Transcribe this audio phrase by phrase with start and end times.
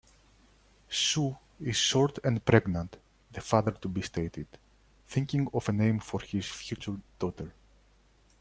[0.89, 2.97] "Sue is short and pregnant",
[3.33, 4.47] the father-to-be stated,
[5.05, 7.53] thinking of a name for his future daughter.